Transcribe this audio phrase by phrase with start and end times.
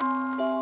[0.00, 0.55] Música